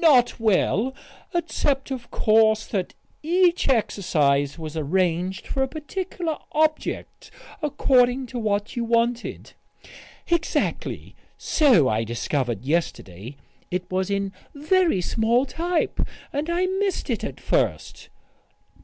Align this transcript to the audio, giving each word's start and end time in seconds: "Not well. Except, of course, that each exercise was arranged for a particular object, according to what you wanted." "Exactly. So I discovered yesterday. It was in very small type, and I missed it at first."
"Not 0.00 0.40
well. 0.40 0.92
Except, 1.32 1.92
of 1.92 2.10
course, 2.10 2.66
that 2.66 2.94
each 3.22 3.68
exercise 3.68 4.58
was 4.58 4.76
arranged 4.76 5.46
for 5.46 5.62
a 5.62 5.68
particular 5.68 6.36
object, 6.50 7.30
according 7.62 8.26
to 8.26 8.40
what 8.40 8.74
you 8.74 8.82
wanted." 8.84 9.52
"Exactly. 10.28 11.14
So 11.38 11.88
I 11.88 12.02
discovered 12.02 12.64
yesterday. 12.64 13.36
It 13.70 13.88
was 13.88 14.10
in 14.10 14.32
very 14.52 15.00
small 15.00 15.46
type, 15.46 16.00
and 16.32 16.50
I 16.50 16.66
missed 16.66 17.08
it 17.08 17.22
at 17.22 17.38
first." 17.38 18.08